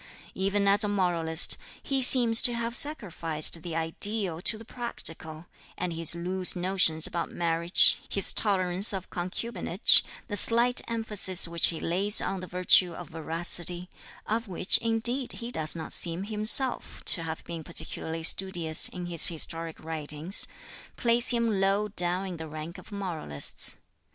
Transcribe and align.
Even 0.33 0.67
as 0.67 0.83
a 0.83 0.87
moralist, 0.87 1.57
he 1.83 2.01
seems 2.01 2.41
to 2.41 2.55
have 2.55 2.75
sacrificed 2.75 3.61
the 3.61 3.75
ideal 3.75 4.41
to 4.41 4.57
the 4.57 4.65
practical, 4.65 5.45
and 5.77 5.93
his 5.93 6.15
loose 6.15 6.55
notions 6.55 7.05
about 7.05 7.31
marriage, 7.31 7.99
his 8.09 8.33
tolerance 8.33 8.93
of 8.93 9.11
concubinage, 9.11 10.03
the 10.27 10.35
slight 10.35 10.81
emphasis 10.89 11.47
which 11.47 11.67
he 11.67 11.79
lays 11.79 12.19
on 12.19 12.39
the 12.39 12.47
virtue 12.47 12.93
of 12.93 13.09
veracity 13.09 13.89
of 14.25 14.47
which 14.47 14.79
indeed 14.79 15.33
he 15.33 15.51
does 15.51 15.75
not 15.75 15.93
seem 15.93 16.23
himself 16.23 17.05
to 17.05 17.21
have 17.21 17.43
been 17.45 17.63
particularly 17.63 18.23
studious 18.23 18.89
in 18.89 19.05
his 19.05 19.27
historic 19.27 19.79
writings 19.79 20.47
place 20.97 21.27
him 21.29 21.61
low 21.61 21.89
down 21.89 22.25
in 22.25 22.37
the 22.37 22.47
rank 22.47 22.79
of 22.79 22.91
moralists. 22.91 23.77